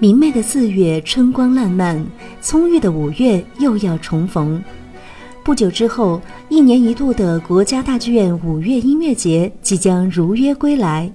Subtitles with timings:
[0.00, 2.00] 明媚的四月，春光烂漫；
[2.40, 4.62] 葱郁的五月，又要重逢。
[5.42, 11.10] 不久之后，一年一度的国家大剧院五月音乐节即将如约归来。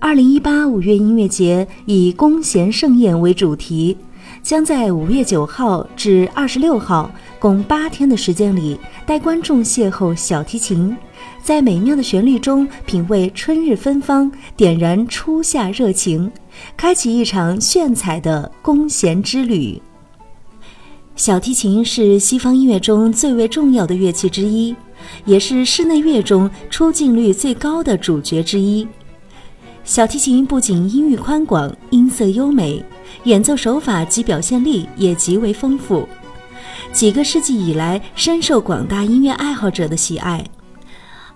[0.00, 3.96] 二零一八五月音乐节以“弓弦盛宴”为主题，
[4.42, 7.08] 将在五月九号至二十六号
[7.38, 8.76] 共八天的时间里，
[9.06, 10.96] 带观众邂逅小提琴，
[11.42, 16.30] 在美妙的旋律中品味春日芬芳，点燃初夏热情。
[16.76, 19.80] 开启一场炫彩的弓弦之旅。
[21.16, 24.74] 小提琴是西方音乐中最为重要的乐器之一，
[25.24, 28.86] 也是室内乐中出镜率最高的主角之一。
[29.84, 32.84] 小提琴不仅音域宽广、音色优美，
[33.24, 36.08] 演奏手法及表现力也极为丰富，
[36.92, 40.44] 几个世纪以来深受广大音乐爱好者的喜爱。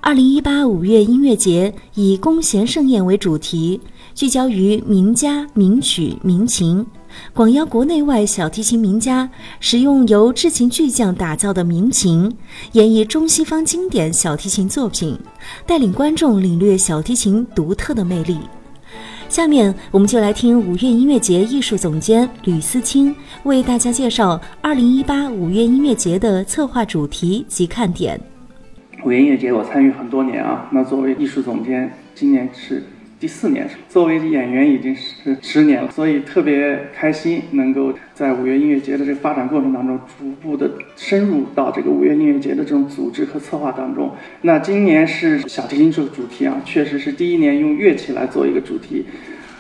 [0.07, 3.81] 二零一八五月音乐节以“弓弦盛宴”为主题。
[4.15, 6.87] 聚焦于名家名曲名琴，
[7.35, 12.33] 广邀国内外小提琴名家，使用由制琴巨匠打造的名琴，
[12.75, 15.19] 演绎中西方经典小提琴作品，
[15.67, 18.39] 带领观众领略小提琴独特的魅力。
[19.29, 28.21] 下面我们就来听五月音乐节艺术总监吕思清为大家介绍二零一八五月音乐节的策划主题及看点。
[29.05, 32.83] 五月音乐节我参与很多年啊，那作为艺术总监，今年是。
[33.19, 44.13] 第四年，作为演员已经是十年了，所以特别开心能够在五月音乐节的这个发展过程当中，逐步的深入到这个五月音乐节的这种组织和策划当中。
[44.43, 49.07] 那今年是小提琴这个主题啊，确实是第一年用乐器来做一个主题，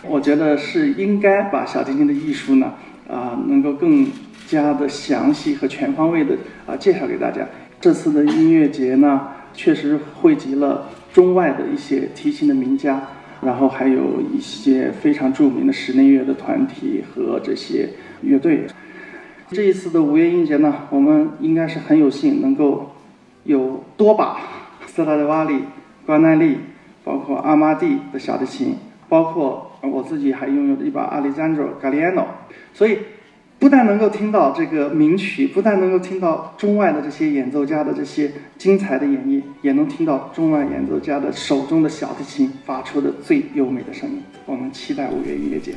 [0.03, 2.75] 我觉得是应该把小提琴的艺术呢，
[3.09, 4.07] 啊，能够更
[4.47, 7.41] 加的详细和全方位的啊介绍给大家。
[7.81, 13.03] 这次的音乐节呢，确实汇集了中外的一些提琴的名家。
[13.43, 17.87] 然后还有一些非常著名的室内乐的团体和这些
[18.23, 18.67] 乐队。
[19.51, 22.93] 这一次的五月音节呢，我们应该是很有幸能够
[23.45, 24.39] 有多把
[24.87, 25.65] 斯拉迪瓦里、
[26.07, 26.57] 关奈利，
[27.05, 28.75] 包括阿玛蒂的小提琴，
[29.07, 32.27] 包括我自己还拥有的一把阿里赞卓·加利安诺，
[32.73, 32.99] 所以。
[33.59, 44.23] 不但能够听到这个名曲，不但能够听到中外的这些演奏家的这些精彩的演绎，也能听到中外演奏家的手中的小提琴发出的最优美的声音。
[44.45, 45.75] 我们期待五月音乐节。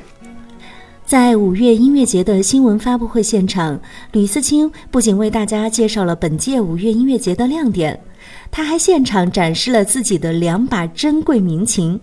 [1.06, 3.79] 在五月音乐节的新闻发布会现场，
[4.11, 8.00] 吕思清不仅为大家介绍了本届五月音乐节的亮点，
[8.51, 12.00] 他还现场展示了自己的两把珍贵名琴。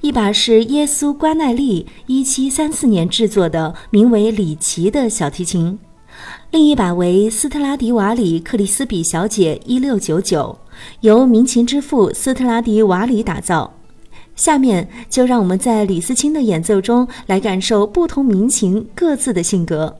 [0.00, 5.78] 一把是耶稣瓜奈利一七三四年制作的，名为里奇的小提琴；
[6.50, 10.58] 另一把为斯特拉迪瓦里克里斯比小姐一六九九，
[11.00, 13.72] 由民琴之父斯特拉迪瓦里打造。
[14.34, 19.96] 下面就让我们在李斯清的演奏中来感受不同民琴各自的性格。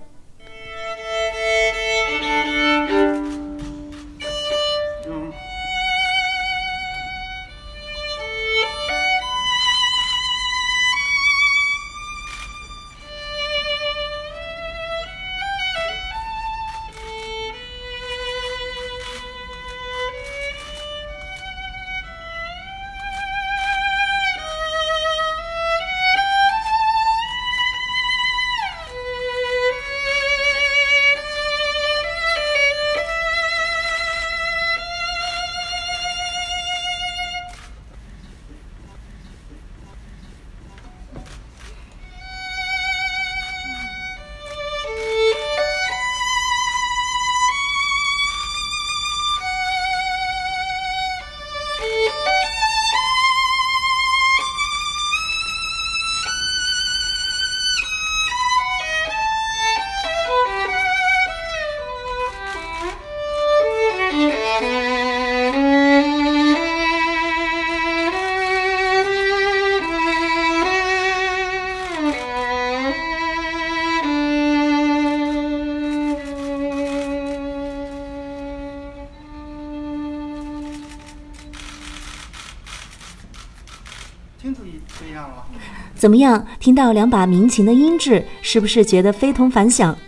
[86.06, 86.46] 怎么样？
[86.60, 89.98] 听到两把民琴的音质，是不是觉得非同凡响？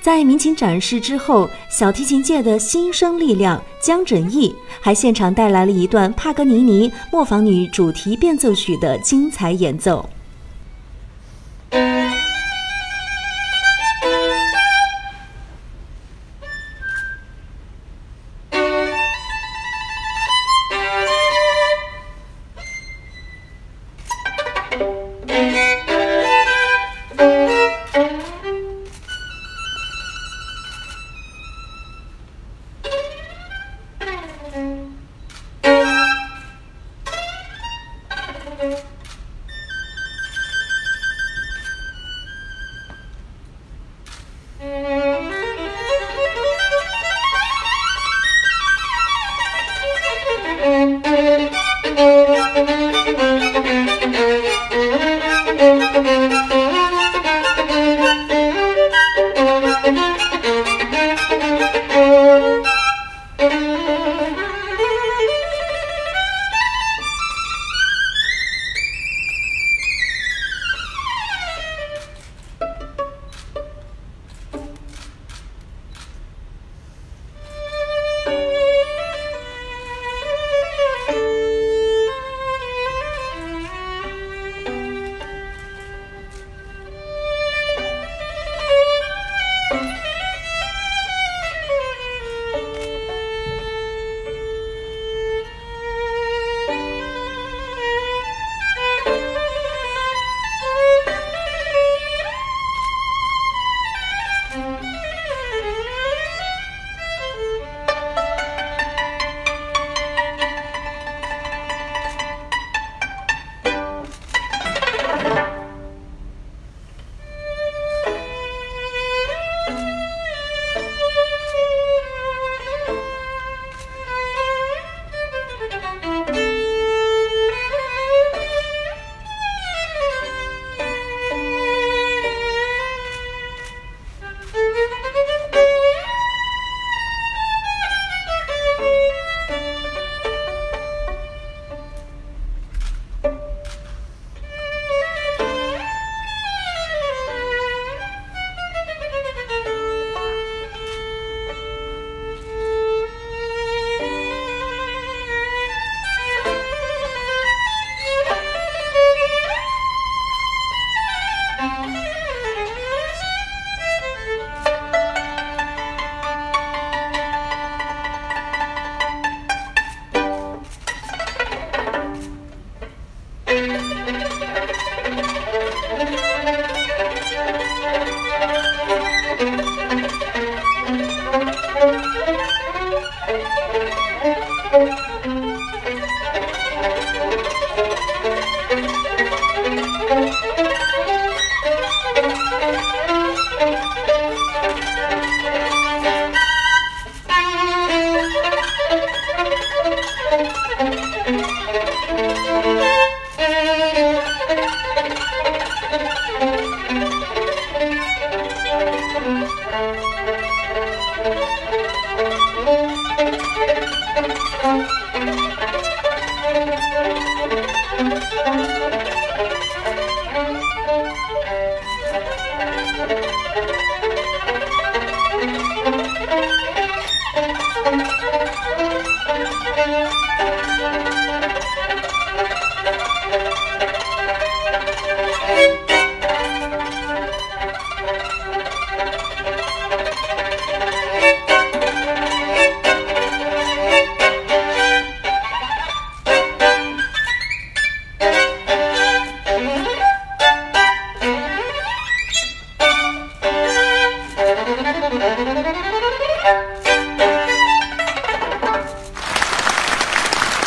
[0.00, 10.10] 在民琴展示之后，小提琴界的新生力量江枕义还现场带来了一段帕格尼尼《磨坊女》主题变奏曲的精彩演奏。
[38.58, 38.97] Bye.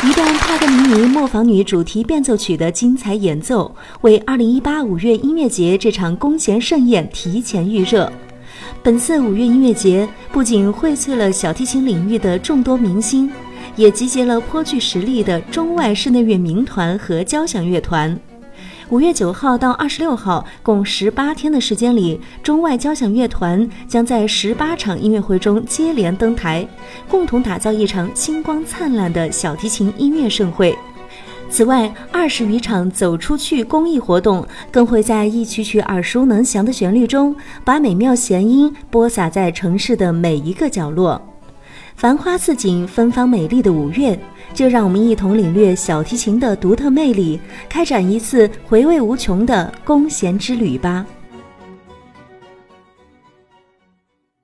[0.03, 8.11] 一段帕格尼尼《磨坊女》主题变奏曲的精彩演奏，为二零一八五月音乐节这场弓弦盛宴提前预热。
[8.81, 13.31] 本次五月音乐节不仅荟萃了小提琴领域的众多明星，
[13.75, 18.19] 也集结了颇具实力的中外室内乐名团和交响乐团。
[18.91, 26.67] 五月九号到二十六号，共十八天的时间里，中外交响乐团将在十八场音乐会中接连登台，
[27.07, 30.77] 共同打造一场星光灿烂的小提琴音乐盛会。
[31.49, 37.33] 此外，二十余场走出去公益活动更会在一曲曲耳熟能详的旋律中，
[37.63, 41.21] 把美妙弦音播撒在城市的每一个角落。
[41.95, 44.19] 繁花似锦、芬芳美丽的五月。
[44.53, 47.39] 就让我们一同领略小提琴的独特魅力，
[47.69, 51.05] 开展一次回味无穷的弓弦之旅吧。